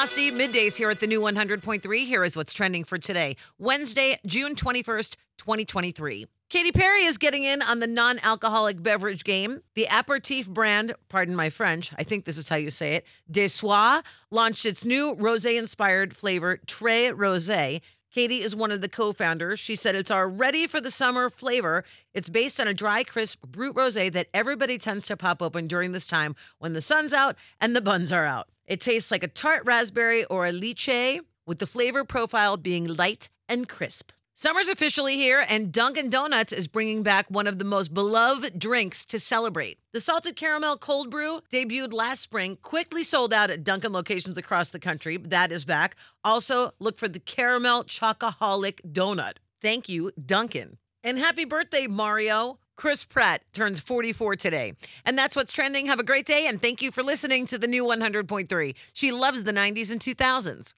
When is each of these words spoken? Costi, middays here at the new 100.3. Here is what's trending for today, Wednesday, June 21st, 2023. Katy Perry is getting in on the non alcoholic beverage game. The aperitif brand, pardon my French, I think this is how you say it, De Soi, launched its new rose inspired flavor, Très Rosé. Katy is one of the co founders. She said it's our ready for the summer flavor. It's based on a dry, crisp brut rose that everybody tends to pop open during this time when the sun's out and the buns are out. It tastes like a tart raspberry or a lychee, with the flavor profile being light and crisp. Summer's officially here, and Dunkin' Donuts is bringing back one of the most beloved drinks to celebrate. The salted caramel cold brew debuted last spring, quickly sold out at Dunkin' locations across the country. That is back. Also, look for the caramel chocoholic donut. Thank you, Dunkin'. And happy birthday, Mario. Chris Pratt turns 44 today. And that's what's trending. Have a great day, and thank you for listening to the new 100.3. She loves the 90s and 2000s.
Costi, 0.00 0.32
middays 0.32 0.78
here 0.78 0.88
at 0.88 0.98
the 0.98 1.06
new 1.06 1.20
100.3. 1.20 2.06
Here 2.06 2.24
is 2.24 2.34
what's 2.34 2.54
trending 2.54 2.84
for 2.84 2.96
today, 2.96 3.36
Wednesday, 3.58 4.18
June 4.24 4.54
21st, 4.54 5.16
2023. 5.36 6.26
Katy 6.48 6.72
Perry 6.72 7.04
is 7.04 7.18
getting 7.18 7.44
in 7.44 7.60
on 7.60 7.80
the 7.80 7.86
non 7.86 8.18
alcoholic 8.22 8.82
beverage 8.82 9.24
game. 9.24 9.60
The 9.74 9.86
aperitif 9.90 10.48
brand, 10.48 10.94
pardon 11.10 11.36
my 11.36 11.50
French, 11.50 11.92
I 11.98 12.04
think 12.04 12.24
this 12.24 12.38
is 12.38 12.48
how 12.48 12.56
you 12.56 12.70
say 12.70 12.94
it, 12.94 13.04
De 13.30 13.46
Soi, 13.46 14.00
launched 14.30 14.64
its 14.64 14.86
new 14.86 15.16
rose 15.16 15.44
inspired 15.44 16.16
flavor, 16.16 16.58
Très 16.66 17.12
Rosé. 17.12 17.82
Katy 18.10 18.42
is 18.42 18.56
one 18.56 18.72
of 18.72 18.80
the 18.80 18.88
co 18.88 19.12
founders. 19.12 19.60
She 19.60 19.76
said 19.76 19.94
it's 19.94 20.10
our 20.10 20.26
ready 20.30 20.66
for 20.66 20.80
the 20.80 20.90
summer 20.90 21.28
flavor. 21.28 21.84
It's 22.14 22.30
based 22.30 22.58
on 22.58 22.66
a 22.66 22.72
dry, 22.72 23.04
crisp 23.04 23.46
brut 23.46 23.76
rose 23.76 23.96
that 23.96 24.28
everybody 24.32 24.78
tends 24.78 25.06
to 25.08 25.16
pop 25.18 25.42
open 25.42 25.66
during 25.66 25.92
this 25.92 26.06
time 26.06 26.34
when 26.58 26.72
the 26.72 26.80
sun's 26.80 27.12
out 27.12 27.36
and 27.60 27.76
the 27.76 27.82
buns 27.82 28.12
are 28.12 28.24
out. 28.24 28.48
It 28.70 28.80
tastes 28.80 29.10
like 29.10 29.24
a 29.24 29.28
tart 29.28 29.62
raspberry 29.64 30.24
or 30.26 30.46
a 30.46 30.52
lychee, 30.52 31.18
with 31.44 31.58
the 31.58 31.66
flavor 31.66 32.04
profile 32.04 32.56
being 32.56 32.84
light 32.84 33.28
and 33.48 33.68
crisp. 33.68 34.12
Summer's 34.36 34.68
officially 34.68 35.16
here, 35.16 35.44
and 35.48 35.72
Dunkin' 35.72 36.08
Donuts 36.08 36.52
is 36.52 36.68
bringing 36.68 37.02
back 37.02 37.28
one 37.28 37.48
of 37.48 37.58
the 37.58 37.64
most 37.64 37.92
beloved 37.92 38.60
drinks 38.60 39.04
to 39.06 39.18
celebrate. 39.18 39.80
The 39.92 39.98
salted 39.98 40.36
caramel 40.36 40.78
cold 40.78 41.10
brew 41.10 41.40
debuted 41.52 41.92
last 41.92 42.20
spring, 42.20 42.58
quickly 42.62 43.02
sold 43.02 43.34
out 43.34 43.50
at 43.50 43.64
Dunkin' 43.64 43.92
locations 43.92 44.38
across 44.38 44.68
the 44.68 44.78
country. 44.78 45.16
That 45.16 45.50
is 45.50 45.64
back. 45.64 45.96
Also, 46.22 46.70
look 46.78 46.96
for 46.96 47.08
the 47.08 47.18
caramel 47.18 47.82
chocoholic 47.82 48.82
donut. 48.92 49.38
Thank 49.60 49.88
you, 49.88 50.12
Dunkin'. 50.24 50.78
And 51.02 51.18
happy 51.18 51.44
birthday, 51.44 51.88
Mario. 51.88 52.60
Chris 52.80 53.04
Pratt 53.04 53.42
turns 53.52 53.78
44 53.78 54.36
today. 54.36 54.72
And 55.04 55.18
that's 55.18 55.36
what's 55.36 55.52
trending. 55.52 55.84
Have 55.84 56.00
a 56.00 56.02
great 56.02 56.24
day, 56.24 56.46
and 56.46 56.62
thank 56.62 56.80
you 56.80 56.90
for 56.90 57.02
listening 57.02 57.44
to 57.48 57.58
the 57.58 57.66
new 57.66 57.84
100.3. 57.84 58.74
She 58.94 59.12
loves 59.12 59.42
the 59.42 59.52
90s 59.52 59.92
and 59.92 60.00
2000s. 60.00 60.72